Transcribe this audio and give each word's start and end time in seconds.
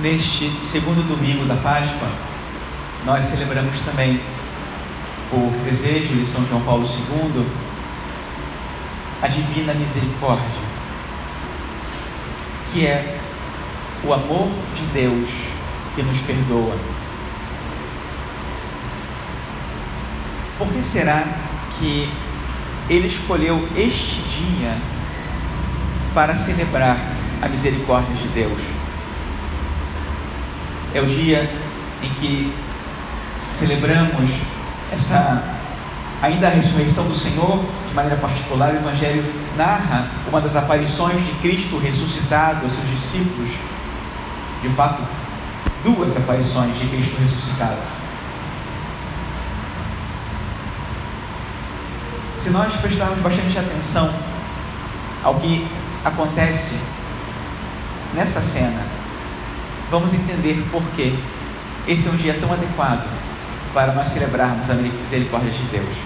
neste 0.00 0.50
segundo 0.64 1.06
domingo 1.06 1.44
da 1.46 1.56
Páscoa, 1.56 2.08
nós 3.04 3.24
celebramos 3.24 3.80
também, 3.80 4.20
por 5.30 5.50
desejo 5.64 6.14
de 6.14 6.26
São 6.26 6.44
João 6.46 6.60
Paulo 6.62 6.86
II, 6.86 7.46
a 9.22 9.28
divina 9.28 9.74
misericórdia, 9.74 10.60
que 12.72 12.86
é 12.86 13.18
o 14.04 14.12
amor 14.12 14.48
de 14.74 14.82
Deus 14.92 15.28
que 15.94 16.02
nos 16.02 16.18
perdoa. 16.18 16.76
Por 20.58 20.68
que 20.68 20.82
será 20.82 21.24
que 21.78 22.08
ele 22.88 23.08
escolheu 23.08 23.68
este 23.76 24.20
dia 24.22 24.76
para 26.14 26.34
celebrar 26.34 26.98
a 27.42 27.48
misericórdia 27.48 28.14
de 28.14 28.28
Deus? 28.28 28.75
É 30.94 31.00
o 31.00 31.06
dia 31.06 31.50
em 32.02 32.08
que 32.14 32.52
celebramos 33.50 34.30
essa 34.92 35.42
ainda 36.22 36.46
a 36.46 36.50
ressurreição 36.50 37.06
do 37.06 37.14
Senhor, 37.14 37.64
de 37.88 37.94
maneira 37.94 38.16
particular, 38.16 38.72
o 38.72 38.76
Evangelho 38.76 39.24
narra 39.56 40.08
uma 40.28 40.40
das 40.40 40.56
aparições 40.56 41.24
de 41.24 41.32
Cristo 41.40 41.78
ressuscitado 41.78 42.64
aos 42.64 42.72
seus 42.72 42.88
discípulos. 42.90 43.50
De 44.62 44.68
fato, 44.70 45.02
duas 45.84 46.16
aparições 46.16 46.78
de 46.78 46.86
Cristo 46.88 47.16
ressuscitado. 47.20 47.76
Se 52.38 52.50
nós 52.50 52.74
prestarmos 52.76 53.18
bastante 53.20 53.58
atenção 53.58 54.12
ao 55.22 55.34
que 55.34 55.66
acontece 56.04 56.78
nessa 58.14 58.40
cena, 58.40 58.95
vamos 59.90 60.12
entender 60.12 60.64
por 60.70 60.82
que 60.94 61.18
esse 61.86 62.08
é 62.08 62.10
um 62.10 62.16
dia 62.16 62.36
tão 62.40 62.52
adequado 62.52 63.06
para 63.72 63.92
nós 63.92 64.08
celebrarmos 64.08 64.68
a 64.70 64.74
misericórdia 64.74 65.50
de 65.50 65.62
Deus. 65.64 65.96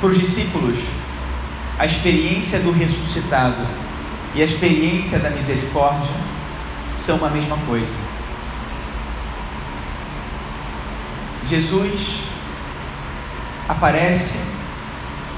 Para 0.00 0.10
os 0.10 0.18
discípulos, 0.18 0.78
a 1.78 1.86
experiência 1.86 2.58
do 2.60 2.72
ressuscitado 2.72 3.66
e 4.34 4.42
a 4.42 4.44
experiência 4.44 5.18
da 5.18 5.30
misericórdia 5.30 6.14
são 6.98 7.16
uma 7.16 7.28
mesma 7.28 7.56
coisa. 7.66 7.94
Jesus 11.48 12.22
aparece 13.68 14.38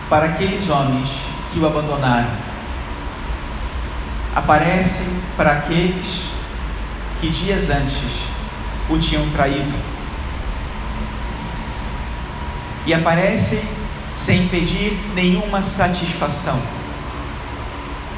para 0.08 0.26
aqueles 0.26 0.68
homens 0.68 1.08
que 1.52 1.58
o 1.58 1.66
abandonaram. 1.66 2.43
Aparece 4.34 5.04
para 5.36 5.52
aqueles 5.52 6.22
que 7.20 7.28
dias 7.28 7.70
antes 7.70 8.12
o 8.88 8.98
tinham 8.98 9.30
traído. 9.30 9.72
E 12.86 12.92
aparece 12.92 13.62
sem 14.16 14.46
pedir 14.48 14.92
nenhuma 15.14 15.62
satisfação, 15.62 16.60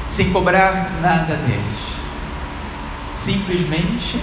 sem 0.09 0.31
cobrar 0.31 0.91
nada 1.01 1.35
deles, 1.35 1.79
simplesmente 3.15 4.21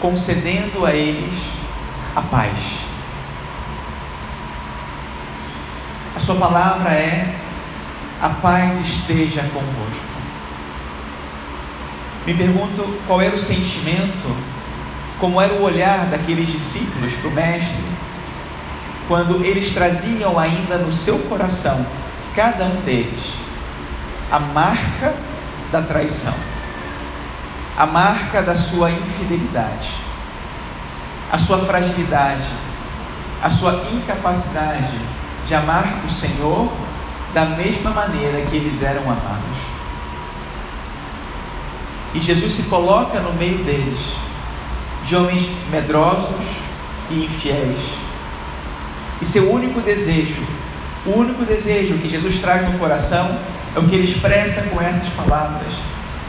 concedendo 0.00 0.84
a 0.86 0.92
eles 0.92 1.36
a 2.14 2.22
paz. 2.22 2.58
A 6.14 6.20
sua 6.20 6.36
palavra 6.36 6.90
é: 6.90 7.34
a 8.22 8.28
paz 8.28 8.78
esteja 8.78 9.42
convosco. 9.52 10.12
Me 12.24 12.32
pergunto 12.34 13.00
qual 13.04 13.20
era 13.20 13.34
o 13.34 13.38
sentimento, 13.38 14.36
como 15.18 15.40
era 15.40 15.54
o 15.54 15.62
olhar 15.62 16.06
daqueles 16.06 16.46
discípulos 16.46 17.12
para 17.14 17.28
o 17.28 17.32
Mestre, 17.32 17.84
quando 19.08 19.44
eles 19.44 19.72
traziam 19.72 20.38
ainda 20.38 20.78
no 20.78 20.92
seu 20.94 21.18
coração, 21.18 21.84
cada 22.36 22.64
um 22.66 22.80
deles, 22.82 23.32
a 24.30 24.38
marca 24.38 25.14
da 25.72 25.82
traição, 25.82 26.34
a 27.76 27.86
marca 27.86 28.40
da 28.40 28.54
sua 28.54 28.92
infidelidade, 28.92 29.90
a 31.32 31.38
sua 31.38 31.58
fragilidade, 31.58 32.46
a 33.42 33.50
sua 33.50 33.84
incapacidade 33.92 34.96
de 35.44 35.54
amar 35.56 36.04
o 36.06 36.10
Senhor 36.10 36.70
da 37.32 37.44
mesma 37.46 37.90
maneira 37.90 38.42
que 38.42 38.56
eles 38.56 38.82
eram 38.82 39.02
amados. 39.02 39.58
E 42.14 42.20
Jesus 42.20 42.52
se 42.52 42.62
coloca 42.64 43.20
no 43.20 43.32
meio 43.32 43.58
deles, 43.64 43.98
de 45.06 45.16
homens 45.16 45.48
medrosos 45.70 46.44
e 47.10 47.24
infiéis. 47.24 47.80
E 49.20 49.24
seu 49.24 49.50
único 49.50 49.80
desejo, 49.80 50.42
o 51.06 51.18
único 51.18 51.44
desejo 51.44 51.98
que 51.98 52.10
Jesus 52.10 52.38
traz 52.40 52.70
no 52.70 52.78
coração, 52.78 53.38
é 53.74 53.78
o 53.78 53.88
que 53.88 53.94
ele 53.94 54.04
expressa 54.04 54.62
com 54.62 54.80
essas 54.80 55.08
palavras: 55.10 55.72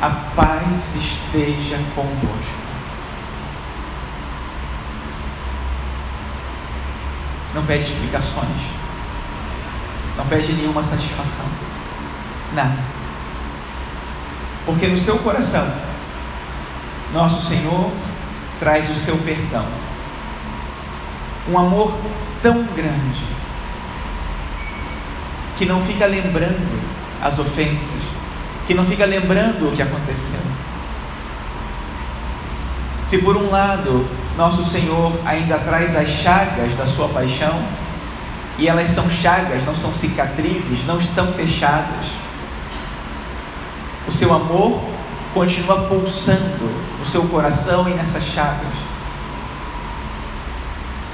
A 0.01 0.09
paz 0.35 0.95
esteja 0.95 1.77
convosco. 1.95 2.63
Não 7.53 7.63
pede 7.65 7.83
explicações, 7.83 8.82
não 10.17 10.25
pede 10.25 10.53
nenhuma 10.53 10.83
satisfação, 10.83 11.45
nada 12.53 12.93
porque 14.65 14.87
no 14.87 14.97
seu 14.97 15.17
coração, 15.19 15.67
nosso 17.13 17.41
Senhor 17.41 17.91
traz 18.59 18.89
o 18.89 18.95
seu 18.95 19.17
perdão. 19.17 19.65
Um 21.49 21.57
amor 21.57 21.93
tão 22.41 22.63
grande 22.63 23.25
que 25.57 25.65
não 25.65 25.81
fica 25.81 26.05
lembrando 26.05 26.81
as 27.21 27.37
ofensas, 27.39 28.01
que 28.65 28.73
não 28.73 28.85
fica 28.85 29.05
lembrando 29.05 29.69
o 29.69 29.75
que 29.75 29.81
aconteceu. 29.81 30.39
Se 33.05 33.17
por 33.17 33.35
um 33.35 33.51
lado 33.51 34.07
nosso 34.37 34.63
Senhor 34.63 35.13
ainda 35.25 35.57
traz 35.59 35.95
as 35.95 36.07
chagas 36.07 36.73
da 36.75 36.85
sua 36.85 37.09
paixão, 37.09 37.61
e 38.57 38.67
elas 38.67 38.89
são 38.89 39.09
chagas, 39.09 39.65
não 39.65 39.75
são 39.75 39.93
cicatrizes, 39.93 40.85
não 40.85 40.99
estão 40.99 41.33
fechadas, 41.33 42.05
o 44.07 44.11
seu 44.11 44.33
amor 44.33 44.81
continua 45.33 45.83
pulsando 45.83 46.69
no 46.99 47.05
seu 47.05 47.23
coração 47.23 47.89
e 47.89 47.93
nessas 47.93 48.23
chagas. 48.23 48.73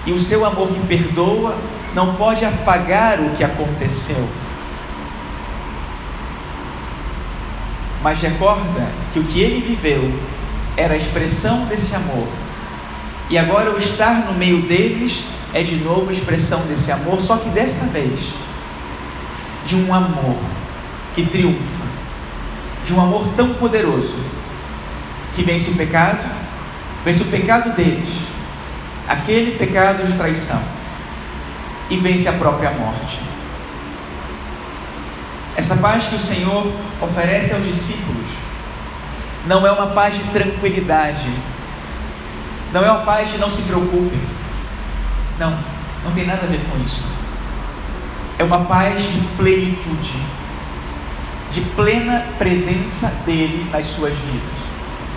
E 0.05 0.11
o 0.11 0.19
seu 0.19 0.43
amor 0.43 0.69
que 0.69 0.79
perdoa 0.87 1.55
não 1.93 2.15
pode 2.15 2.43
apagar 2.43 3.19
o 3.19 3.35
que 3.35 3.43
aconteceu. 3.43 4.27
Mas 8.01 8.19
recorda 8.19 8.87
que 9.13 9.19
o 9.19 9.23
que 9.23 9.39
ele 9.39 9.61
viveu 9.61 10.11
era 10.75 10.93
a 10.93 10.97
expressão 10.97 11.65
desse 11.65 11.93
amor. 11.93 12.27
E 13.29 13.37
agora 13.37 13.71
o 13.71 13.77
estar 13.77 14.25
no 14.25 14.33
meio 14.33 14.63
deles 14.63 15.23
é 15.53 15.63
de 15.63 15.75
novo 15.77 16.11
expressão 16.11 16.61
desse 16.61 16.91
amor, 16.91 17.21
só 17.21 17.37
que 17.37 17.49
dessa 17.49 17.85
vez 17.85 18.19
de 19.65 19.75
um 19.75 19.93
amor 19.93 20.37
que 21.15 21.25
triunfa 21.25 21.89
de 22.89 22.93
um 22.95 23.01
amor 23.01 23.27
tão 23.37 23.53
poderoso 23.53 24.15
que 25.35 25.43
vence 25.43 25.69
o 25.69 25.75
pecado, 25.75 26.27
vence 27.05 27.21
o 27.21 27.27
pecado 27.27 27.75
deles, 27.75 28.09
aquele 29.07 29.57
pecado 29.59 30.07
de 30.07 30.17
traição, 30.17 30.59
e 31.87 31.97
vence 31.97 32.27
a 32.27 32.33
própria 32.33 32.71
morte. 32.71 33.19
Essa 35.55 35.75
paz 35.77 36.05
que 36.05 36.15
o 36.15 36.19
Senhor 36.19 36.71
oferece 36.99 37.53
aos 37.53 37.63
discípulos 37.63 38.27
não 39.45 39.67
é 39.67 39.71
uma 39.71 39.87
paz 39.87 40.15
de 40.15 40.23
tranquilidade, 40.31 41.29
não 42.73 42.83
é 42.83 42.91
uma 42.91 43.05
paz 43.05 43.31
de 43.31 43.37
não 43.37 43.51
se 43.51 43.61
preocupem, 43.61 44.19
não, 45.39 45.57
não 46.03 46.11
tem 46.13 46.27
nada 46.27 46.43
a 46.43 46.47
ver 46.47 46.59
com 46.69 46.83
isso. 46.83 47.01
É 48.37 48.43
uma 48.43 48.65
paz 48.65 49.01
de 49.01 49.19
plenitude 49.37 50.39
de 51.51 51.61
plena 51.61 52.25
presença 52.37 53.07
dele 53.25 53.67
nas 53.71 53.87
suas 53.87 54.13
vidas. 54.13 54.59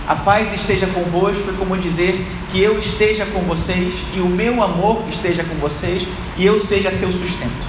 A 0.09 0.17
paz 0.17 0.53
esteja 0.53 0.87
convosco 0.87 1.51
é 1.51 1.53
como 1.59 1.77
dizer 1.77 2.27
que 2.51 2.61
eu 2.61 2.79
esteja 2.79 3.25
com 3.27 3.41
vocês 3.41 3.95
e 4.15 4.21
o 4.21 4.27
meu 4.27 4.63
amor 4.63 5.05
esteja 5.09 5.45
com 5.45 5.55
vocês 5.57 6.07
e 6.37 6.45
eu 6.45 6.59
seja 6.59 6.91
seu 6.91 7.13
sustento. 7.13 7.67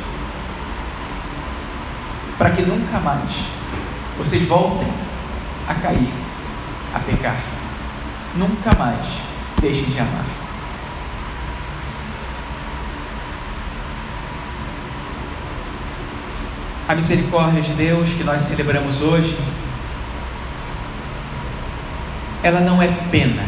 Para 2.38 2.52
que 2.52 2.64
nunca 2.64 3.00
mais 3.00 3.32
vocês 4.18 4.44
voltem 4.48 4.92
a 5.68 5.74
cair, 5.76 6.10
a 6.94 7.00
pecar. 7.00 7.38
Nunca 8.36 8.76
mais 8.78 9.06
deixem 9.62 9.86
de 9.86 10.00
amar. 10.00 10.43
A 16.88 16.96
misericórdia 16.96 17.62
de 17.62 17.74
Deus 17.74 18.10
que 18.10 18.24
nós 18.24 18.42
celebramos 18.42 19.02
hoje 19.02 19.38
ela 22.44 22.60
não 22.60 22.82
é 22.82 22.88
pena. 23.10 23.46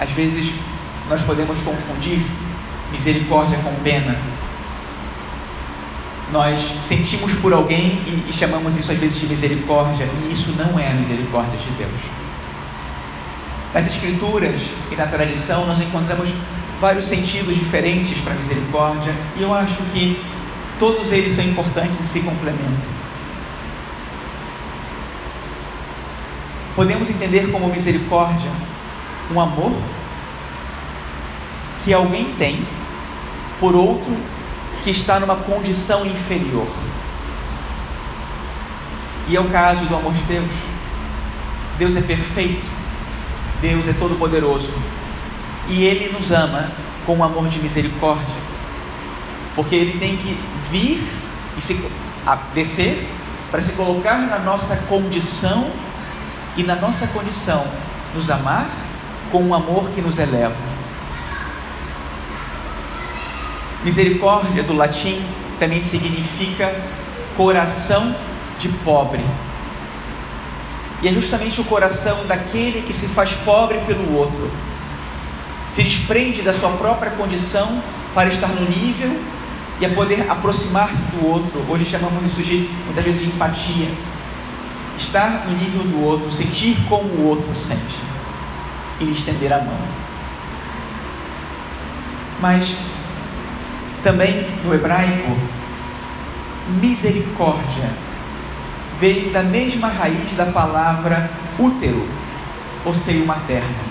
Às 0.00 0.10
vezes 0.10 0.50
nós 1.08 1.20
podemos 1.22 1.60
confundir 1.60 2.20
misericórdia 2.90 3.58
com 3.58 3.74
pena. 3.82 4.16
Nós 6.32 6.60
sentimos 6.82 7.32
por 7.34 7.52
alguém 7.52 8.02
e, 8.06 8.26
e, 8.28 8.32
chamamos 8.32 8.76
isso 8.76 8.90
às 8.90 8.98
vezes 8.98 9.18
de 9.18 9.26
misericórdia, 9.26 10.06
e 10.06 10.32
isso 10.32 10.54
não 10.56 10.78
é 10.78 10.88
a 10.88 10.94
misericórdia 10.94 11.58
de 11.58 11.70
Deus. 11.72 12.00
Nas 13.72 13.86
Escrituras 13.86 14.60
e 14.90 14.96
na 14.96 15.06
tradição, 15.06 15.66
nós 15.66 15.78
encontramos 15.78 16.28
vários 16.80 17.06
sentidos 17.06 17.54
diferentes 17.54 18.18
para 18.20 18.34
misericórdia, 18.34 19.14
e 19.36 19.42
eu 19.42 19.54
acho 19.54 19.76
que 19.94 20.22
todos 20.78 21.12
eles 21.12 21.32
são 21.32 21.44
importantes 21.44 22.00
e 22.00 22.04
se 22.04 22.20
complementam. 22.20 22.98
Podemos 26.74 27.10
entender 27.10 27.50
como 27.50 27.68
misericórdia 27.68 28.50
um 29.34 29.40
amor 29.40 29.72
que 31.84 31.92
alguém 31.92 32.32
tem 32.38 32.66
por 33.58 33.74
outro 33.74 34.16
que 34.84 34.90
está 34.90 35.18
numa 35.18 35.36
condição 35.36 36.06
inferior. 36.06 36.68
E 39.28 39.36
é 39.36 39.40
o 39.40 39.48
caso 39.50 39.84
do 39.86 39.96
amor 39.96 40.12
de 40.14 40.22
Deus. 40.22 40.50
Deus 41.78 41.96
é 41.96 42.00
perfeito, 42.00 42.68
Deus 43.60 43.86
é 43.86 43.92
todo-poderoso 43.92 44.72
e 45.68 45.84
Ele 45.84 46.12
nos 46.12 46.30
ama 46.30 46.70
com 47.06 47.16
um 47.16 47.24
amor 47.24 47.48
de 47.48 47.58
misericórdia, 47.60 48.34
porque 49.54 49.74
Ele 49.74 49.98
tem 49.98 50.16
que 50.16 50.38
vir 50.70 51.02
e 51.56 51.62
se 51.62 51.80
descer 52.54 53.06
para 53.50 53.60
se 53.60 53.72
colocar 53.72 54.18
na 54.18 54.38
nossa 54.38 54.76
condição 54.88 55.70
e 56.56 56.62
na 56.62 56.76
nossa 56.76 57.06
condição 57.08 57.66
nos 58.14 58.30
amar 58.30 58.68
com 59.30 59.42
um 59.42 59.54
amor 59.54 59.90
que 59.90 60.02
nos 60.02 60.18
eleva. 60.18 60.56
Misericórdia 63.84 64.62
do 64.62 64.74
latim 64.74 65.24
também 65.58 65.80
significa 65.80 66.74
coração 67.36 68.14
de 68.58 68.68
pobre. 68.68 69.24
E 71.00 71.08
é 71.08 71.12
justamente 71.12 71.60
o 71.60 71.64
coração 71.64 72.26
daquele 72.26 72.82
que 72.82 72.92
se 72.92 73.06
faz 73.06 73.30
pobre 73.44 73.78
pelo 73.86 74.16
outro, 74.16 74.50
se 75.70 75.82
desprende 75.82 76.42
da 76.42 76.52
sua 76.52 76.70
própria 76.70 77.12
condição 77.12 77.80
para 78.14 78.28
estar 78.28 78.48
no 78.48 78.68
nível 78.68 79.16
e 79.80 79.86
a 79.86 79.90
poder 79.90 80.28
aproximar-se 80.28 81.02
do 81.12 81.26
outro. 81.26 81.64
Hoje 81.68 81.84
chamamos 81.84 82.24
isso 82.24 82.42
de 82.42 82.68
muitas 82.84 83.04
vezes 83.04 83.20
de 83.22 83.28
empatia 83.28 83.90
estar 84.96 85.46
no 85.46 85.56
nível 85.56 85.82
do 85.84 86.04
outro, 86.04 86.32
sentir 86.32 86.76
como 86.88 87.04
o 87.04 87.28
outro 87.28 87.54
sente 87.54 88.00
e 89.00 89.04
lhe 89.04 89.12
estender 89.12 89.52
a 89.52 89.58
mão. 89.58 89.78
Mas 92.40 92.76
também 94.02 94.46
no 94.64 94.74
hebraico, 94.74 95.36
misericórdia 96.80 97.90
veio 98.98 99.30
da 99.30 99.42
mesma 99.42 99.88
raiz 99.88 100.36
da 100.36 100.46
palavra 100.46 101.30
útero, 101.58 102.06
ou 102.84 102.94
seio 102.94 103.24
materno. 103.24 103.88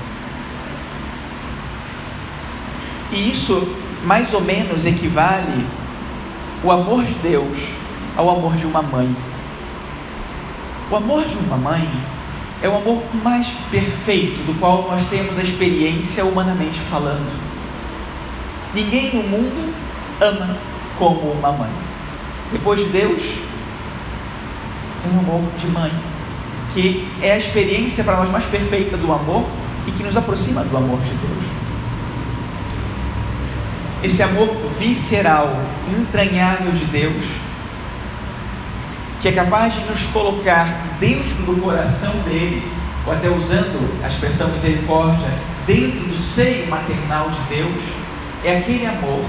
E 3.11 3.31
isso 3.31 3.75
mais 4.07 4.33
ou 4.33 4.39
menos 4.39 4.85
equivale 4.85 5.67
o 6.63 6.71
amor 6.71 7.03
de 7.03 7.13
Deus 7.15 7.57
ao 8.15 8.29
amor 8.29 8.55
de 8.55 8.65
uma 8.65 8.81
mãe. 8.81 9.13
O 10.89 10.95
amor 10.95 11.25
de 11.25 11.35
uma 11.35 11.57
mãe 11.57 11.85
é 12.63 12.69
o 12.69 12.77
amor 12.77 13.03
mais 13.21 13.47
perfeito 13.69 14.37
do 14.45 14.57
qual 14.61 14.87
nós 14.89 15.05
temos 15.07 15.37
a 15.37 15.43
experiência 15.43 16.23
humanamente 16.23 16.79
falando. 16.89 17.29
Ninguém 18.73 19.13
no 19.13 19.23
mundo 19.23 19.73
ama 20.21 20.57
como 20.97 21.29
uma 21.33 21.51
mãe. 21.51 21.71
Depois 22.53 22.79
de 22.79 22.85
Deus, 22.85 23.21
é 25.03 25.13
um 25.13 25.19
amor 25.19 25.51
de 25.59 25.67
mãe, 25.67 25.91
que 26.73 27.05
é 27.21 27.33
a 27.33 27.37
experiência 27.37 28.05
para 28.05 28.15
nós 28.15 28.31
mais 28.31 28.45
perfeita 28.45 28.95
do 28.95 29.11
amor 29.11 29.45
e 29.85 29.91
que 29.91 30.01
nos 30.01 30.15
aproxima 30.15 30.63
do 30.63 30.77
amor 30.77 31.01
de 31.01 31.13
Deus. 31.13 31.66
Esse 34.03 34.21
amor 34.21 34.55
visceral, 34.77 35.59
entranhável 35.89 36.71
de 36.71 36.85
Deus, 36.85 37.23
que 39.19 39.27
é 39.27 39.31
capaz 39.31 39.73
de 39.73 39.79
nos 39.85 40.05
colocar 40.07 40.67
dentro 40.99 41.35
do 41.45 41.59
coração 41.61 42.11
dele, 42.19 42.71
ou 43.05 43.13
até 43.13 43.27
usando 43.29 44.03
a 44.03 44.07
expressão 44.07 44.49
misericórdia, 44.49 45.27
dentro 45.65 46.01
do 46.01 46.17
seio 46.17 46.67
maternal 46.67 47.31
de 47.31 47.55
Deus, 47.55 47.83
é 48.43 48.57
aquele 48.57 48.85
amor 48.85 49.25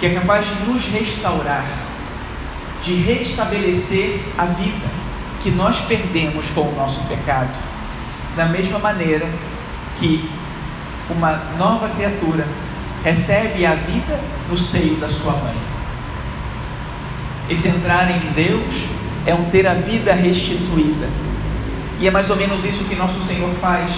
que 0.00 0.06
é 0.06 0.14
capaz 0.14 0.44
de 0.46 0.54
nos 0.64 0.84
restaurar, 0.86 1.66
de 2.82 2.94
restabelecer 2.94 4.20
a 4.36 4.46
vida 4.46 4.88
que 5.42 5.50
nós 5.50 5.78
perdemos 5.80 6.46
com 6.50 6.62
o 6.62 6.74
nosso 6.74 7.00
pecado, 7.02 7.54
da 8.36 8.46
mesma 8.46 8.78
maneira 8.78 9.26
que 9.98 10.28
uma 11.08 11.40
nova 11.56 11.88
criatura 11.90 12.46
recebe 13.04 13.64
a 13.64 13.74
vida 13.74 14.20
no 14.48 14.58
seio 14.58 14.96
da 14.96 15.08
sua 15.08 15.32
mãe. 15.32 15.56
Esse 17.48 17.68
entrar 17.68 18.10
em 18.10 18.32
Deus 18.32 18.74
é 19.26 19.34
um 19.34 19.44
ter 19.50 19.66
a 19.66 19.74
vida 19.74 20.12
restituída. 20.12 21.08
E 21.98 22.06
é 22.06 22.10
mais 22.10 22.30
ou 22.30 22.36
menos 22.36 22.64
isso 22.64 22.84
que 22.84 22.94
nosso 22.94 23.22
Senhor 23.24 23.52
faz 23.60 23.90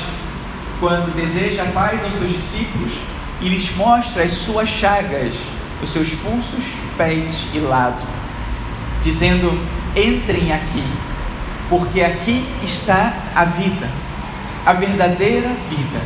quando 0.81 1.14
deseja 1.14 1.62
a 1.62 1.66
paz 1.66 2.02
aos 2.04 2.16
seus 2.16 2.32
discípulos 2.32 2.93
e 3.40 3.49
lhes 3.49 3.75
mostra 3.76 4.25
as 4.25 4.32
suas 4.32 4.69
chagas, 4.69 5.34
os 5.82 5.90
seus 5.90 6.10
pulsos, 6.14 6.64
pés 6.96 7.46
e 7.52 7.58
lado, 7.58 8.02
dizendo: 9.04 9.56
entrem 9.94 10.52
aqui, 10.52 10.84
porque 11.69 12.00
aqui 12.00 12.44
está 12.64 13.14
a 13.34 13.44
vida, 13.44 13.88
a 14.64 14.72
verdadeira 14.72 15.49
vida, 15.69 16.00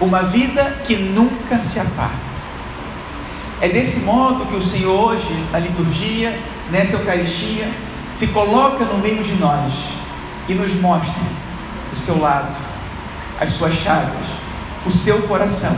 uma 0.00 0.22
vida 0.24 0.78
que 0.84 0.96
nunca 0.96 1.58
se 1.60 1.78
apaga. 1.78 2.34
É 3.60 3.68
desse 3.68 4.00
modo 4.00 4.46
que 4.46 4.56
o 4.56 4.62
Senhor 4.62 5.12
hoje, 5.12 5.46
na 5.52 5.58
liturgia, 5.58 6.38
nessa 6.70 6.96
Eucaristia, 6.96 7.70
se 8.12 8.26
coloca 8.28 8.84
no 8.84 8.98
meio 8.98 9.22
de 9.22 9.32
nós 9.34 9.72
e 10.48 10.54
nos 10.54 10.72
mostra 10.74 11.22
o 11.92 11.96
seu 11.96 12.20
lado, 12.20 12.56
as 13.40 13.50
suas 13.50 13.74
chagas, 13.74 14.26
o 14.86 14.92
seu 14.92 15.22
coração 15.22 15.76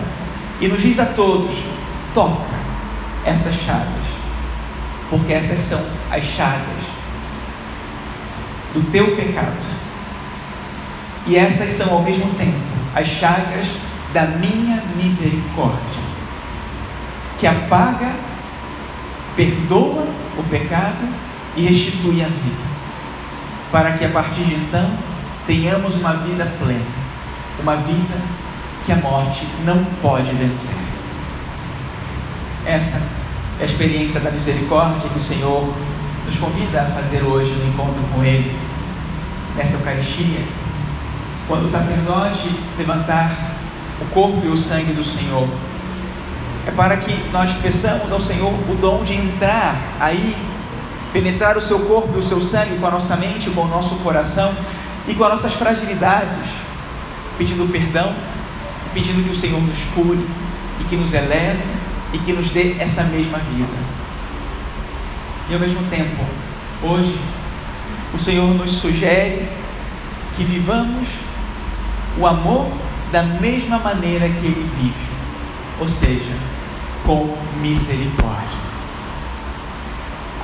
e 0.61 0.69
nos 0.69 0.81
diz 0.81 0.99
a 0.99 1.07
todos: 1.07 1.55
toca 2.15 2.57
essas 3.25 3.55
chagas, 3.55 4.07
porque 5.11 5.33
essas 5.33 5.61
são 5.61 5.85
as 6.11 6.25
chagas 6.25 6.97
do 8.73 8.91
teu 8.91 9.15
pecado. 9.17 9.77
E 11.27 11.37
essas 11.37 11.71
são 11.73 11.93
ao 11.93 12.03
mesmo 12.03 12.33
tempo 12.35 12.57
as 12.95 13.09
chagas 13.09 13.67
da 14.17 14.25
minha 14.25 14.83
misericórdia, 14.97 16.03
que 17.39 17.47
apaga, 17.47 18.15
perdoa 19.37 20.09
o 20.39 20.43
pecado 20.45 21.07
e 21.55 21.67
restitui 21.67 22.25
a 22.25 22.27
vida, 22.29 22.65
para 23.71 23.93
que 23.93 24.07
a 24.07 24.09
partir 24.09 24.43
de 24.45 24.55
então 24.55 24.91
tenhamos 25.47 25.97
uma 25.97 26.15
vida 26.15 26.51
plena, 26.59 26.81
uma 27.61 27.77
vida 27.77 28.17
que 28.87 28.93
a 28.93 28.97
morte 28.97 29.47
não 29.67 29.85
pode 30.01 30.33
vencer. 30.33 30.75
Essa 32.65 32.97
é 33.61 33.65
a 33.65 33.67
experiência 33.67 34.21
da 34.21 34.31
misericórdia 34.31 35.11
que 35.11 35.19
o 35.19 35.23
Senhor 35.23 35.75
nos 36.25 36.37
convida 36.39 36.81
a 36.81 36.87
fazer 36.87 37.23
hoje 37.23 37.53
no 37.53 37.69
encontro 37.69 38.03
com 38.15 38.25
Ele, 38.25 38.59
nessa 39.55 39.77
Eucaristia, 39.77 40.41
quando 41.47 41.67
o 41.67 41.69
sacerdote 41.69 42.49
levantar 42.79 43.56
o 44.01 44.05
corpo 44.07 44.41
e 44.45 44.49
o 44.49 44.57
sangue 44.57 44.93
do 44.93 45.05
Senhor, 45.05 45.49
é 46.67 46.71
para 46.71 46.97
que 46.97 47.15
nós 47.31 47.53
peçamos 47.55 48.11
ao 48.11 48.21
Senhor 48.21 48.53
o 48.53 48.75
dom 48.75 49.05
de 49.05 49.15
entrar 49.15 49.77
aí 50.01 50.37
penetrar 51.13 51.57
o 51.57 51.63
seu 51.63 51.81
corpo 51.81 52.13
e 52.17 52.19
o 52.19 52.23
seu 52.23 52.43
sangue 52.43 52.77
com 52.79 52.87
a 52.87 52.91
nossa 52.91 53.17
mente, 53.17 53.49
com 53.49 53.63
o 53.63 53.69
nosso 53.69 53.95
coração 53.97 54.55
e 55.09 55.15
com 55.15 55.25
as 55.25 55.31
nossas 55.31 55.55
fragilidades, 55.55 56.51
pedindo 57.39 57.71
perdão, 57.73 58.15
pedindo 58.93 59.25
que 59.25 59.31
o 59.31 59.35
Senhor 59.35 59.59
nos 59.63 59.83
cure 59.95 60.27
e 60.79 60.85
que 60.85 60.95
nos 60.95 61.15
eleve 61.15 61.63
e 62.13 62.19
que 62.19 62.35
nos 62.35 62.51
dê 62.51 62.77
essa 62.79 63.03
mesma 63.05 63.39
vida. 63.39 63.79
E 65.49 65.55
ao 65.55 65.61
mesmo 65.61 65.83
tempo, 65.85 66.23
hoje, 66.83 67.19
o 68.13 68.19
Senhor 68.19 68.53
nos 68.55 68.73
sugere 68.73 69.49
que 70.37 70.45
vivamos 70.45 71.09
o 72.19 72.27
amor 72.27 72.71
da 73.13 73.23
mesma 73.23 73.79
maneira 73.79 74.29
que 74.29 74.47
Ele 74.47 74.71
vive, 74.79 75.07
ou 75.81 75.89
seja, 75.89 76.33
com 77.05 77.37
misericórdia 77.61 78.67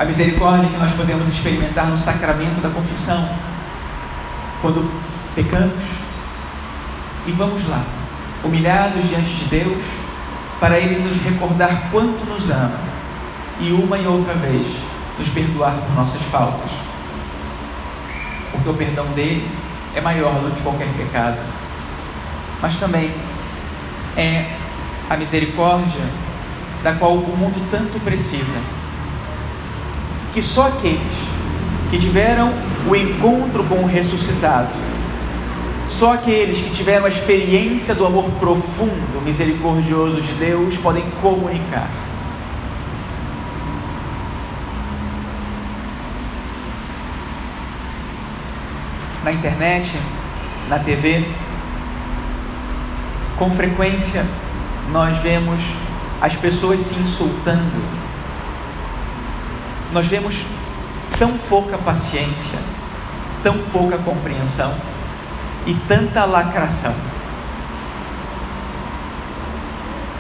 a 0.02 0.04
misericórdia 0.04 0.69
que 0.69 0.76
nós 0.76 0.90
podemos 0.92 1.28
experimentar 1.28 1.87
no 1.87 1.97
sacramento 1.97 2.61
da 2.61 2.71
confissão, 2.71 3.28
quando 4.61 4.90
pecamos 5.35 5.85
e 7.26 7.33
vamos 7.33 7.69
lá, 7.69 7.85
humilhados 8.42 9.09
diante 9.09 9.31
de 9.31 9.45
Deus, 9.45 9.85
para 10.59 10.78
Ele 10.78 11.00
nos 11.04 11.16
recordar 11.23 11.90
quanto 11.92 12.25
nos 12.25 12.50
ama 12.50 12.81
e 13.61 13.71
uma 13.71 13.97
e 13.97 14.07
outra 14.07 14.35
vez 14.35 14.66
nos 15.19 15.28
perdoar 15.28 15.75
por 15.75 15.95
nossas 15.95 16.23
faltas. 16.33 16.71
Porque 18.50 18.69
o 18.69 18.75
perdão 18.75 19.07
dele 19.14 19.49
é 19.95 20.00
maior 20.00 20.35
do 20.35 20.50
que 20.50 20.62
qualquer 20.62 20.88
pecado, 20.95 21.40
mas 22.62 22.76
também 22.76 23.11
é 24.16 24.47
a 25.11 25.16
misericórdia 25.16 26.04
da 26.85 26.95
qual 26.95 27.14
o 27.14 27.37
mundo 27.37 27.69
tanto 27.71 27.99
precisa. 28.00 28.57
Que 30.33 30.40
só 30.40 30.69
aqueles 30.69 31.16
que 31.90 31.99
tiveram 31.99 32.52
o 32.88 32.95
encontro 32.95 33.64
com 33.64 33.83
o 33.83 33.87
ressuscitado, 33.87 34.75
só 35.88 36.14
aqueles 36.14 36.59
que 36.59 36.71
tiveram 36.71 37.04
a 37.04 37.09
experiência 37.09 37.95
do 37.95 38.07
amor 38.07 38.31
profundo, 38.40 39.21
misericordioso 39.23 40.23
de 40.23 40.33
Deus, 40.35 40.76
podem 40.78 41.04
comunicar. 41.21 41.90
Na 49.23 49.33
internet, 49.33 49.92
na 50.69 50.78
TV, 50.78 51.25
com 53.39 53.51
frequência 53.51 54.25
nós 54.91 55.17
vemos 55.19 55.61
as 56.21 56.35
pessoas 56.37 56.81
se 56.81 56.95
insultando. 56.95 57.83
Nós 59.93 60.07
vemos 60.07 60.37
tão 61.19 61.37
pouca 61.49 61.77
paciência, 61.79 62.59
tão 63.43 63.59
pouca 63.73 63.99
compreensão 63.99 64.75
e 65.67 65.75
tanta 65.89 66.25
lacração. 66.25 66.95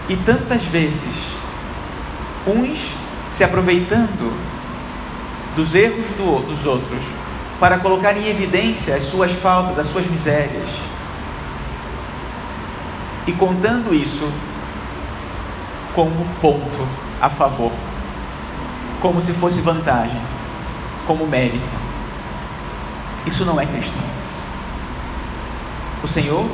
E 0.08 0.16
tantas 0.16 0.62
vezes, 0.64 1.14
uns 2.46 2.78
se 3.30 3.44
aproveitando 3.44 4.32
dos 5.56 5.74
erros 5.74 6.08
do, 6.16 6.46
dos 6.46 6.66
outros 6.66 7.02
para 7.60 7.78
colocar 7.78 8.16
em 8.16 8.28
evidência 8.28 8.96
as 8.96 9.04
suas 9.04 9.30
faltas, 9.32 9.78
as 9.78 9.86
suas 9.86 10.06
misérias. 10.06 10.68
E 13.26 13.32
contando 13.32 13.94
isso 13.94 14.28
como 15.94 16.26
ponto 16.40 16.88
a 17.20 17.30
favor, 17.30 17.72
como 19.00 19.20
se 19.22 19.32
fosse 19.32 19.60
vantagem, 19.60 20.20
como 21.06 21.26
mérito. 21.26 21.70
Isso 23.26 23.44
não 23.44 23.60
é 23.60 23.66
cristão. 23.66 24.02
O 26.02 26.08
Senhor 26.08 26.50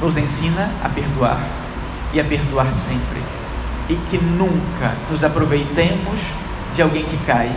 nos 0.00 0.16
ensina 0.16 0.70
a 0.82 0.88
perdoar 0.88 1.40
e 2.12 2.20
a 2.20 2.24
perdoar 2.24 2.72
sempre, 2.72 3.22
e 3.88 3.94
que 4.10 4.18
nunca 4.18 4.94
nos 5.10 5.22
aproveitemos 5.22 6.18
de 6.74 6.82
alguém 6.82 7.04
que 7.04 7.16
cai, 7.24 7.54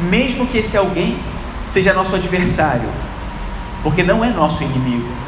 mesmo 0.00 0.46
que 0.46 0.58
esse 0.58 0.76
alguém 0.76 1.18
seja 1.66 1.92
nosso 1.92 2.14
adversário, 2.16 2.88
porque 3.82 4.02
não 4.02 4.24
é 4.24 4.30
nosso 4.30 4.62
inimigo. 4.64 5.25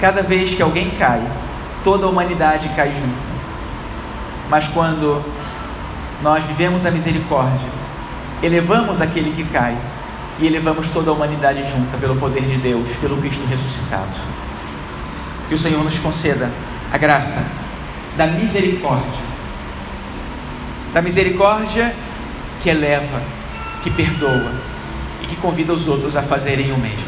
Cada 0.00 0.22
vez 0.22 0.54
que 0.54 0.62
alguém 0.62 0.90
cai, 0.98 1.20
toda 1.82 2.06
a 2.06 2.08
humanidade 2.08 2.68
cai 2.70 2.92
junto. 2.94 3.28
Mas 4.48 4.68
quando 4.68 5.22
nós 6.22 6.44
vivemos 6.44 6.86
a 6.86 6.90
misericórdia, 6.90 7.68
elevamos 8.42 9.00
aquele 9.00 9.32
que 9.32 9.44
cai 9.52 9.76
e 10.38 10.46
elevamos 10.46 10.88
toda 10.90 11.10
a 11.10 11.14
humanidade 11.14 11.62
junta 11.68 11.96
pelo 11.98 12.16
poder 12.16 12.42
de 12.42 12.56
Deus, 12.58 12.88
pelo 13.00 13.16
Cristo 13.16 13.44
ressuscitado. 13.46 14.08
Que 15.48 15.54
o 15.54 15.58
Senhor 15.58 15.82
nos 15.82 15.98
conceda 15.98 16.50
a 16.92 16.98
graça 16.98 17.44
da 18.16 18.26
misericórdia, 18.26 19.28
da 20.92 21.02
misericórdia 21.02 21.94
que 22.62 22.68
eleva, 22.68 23.20
que 23.82 23.90
perdoa 23.90 24.52
e 25.22 25.26
que 25.26 25.36
convida 25.36 25.72
os 25.72 25.88
outros 25.88 26.16
a 26.16 26.22
fazerem 26.22 26.72
o 26.72 26.78
mesmo. 26.78 27.07